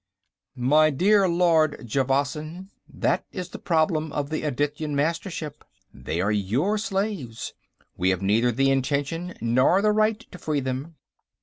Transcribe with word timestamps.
"My 0.55 0.89
dear 0.89 1.29
Lord 1.29 1.85
Javasan, 1.87 2.71
that 2.91 3.23
is 3.31 3.49
the 3.49 3.59
problem 3.59 4.11
of 4.13 4.31
the 4.31 4.41
Adityan 4.41 4.95
Mastership. 4.95 5.63
They 5.93 6.19
are 6.19 6.31
your 6.31 6.79
slaves; 6.79 7.53
we 7.97 8.09
have 8.09 8.23
neither 8.23 8.51
the 8.51 8.71
intention 8.71 9.35
nor 9.41 9.79
the 9.83 9.91
right 9.91 10.19
to 10.31 10.39
free 10.39 10.59
them. 10.59 10.95